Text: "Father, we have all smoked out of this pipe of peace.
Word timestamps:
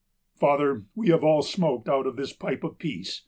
"Father, 0.33 0.85
we 0.95 1.09
have 1.09 1.23
all 1.23 1.43
smoked 1.43 1.87
out 1.87 2.07
of 2.07 2.15
this 2.15 2.33
pipe 2.33 2.63
of 2.63 2.79
peace. 2.79 3.19